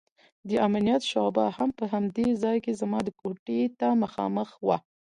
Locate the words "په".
1.79-1.85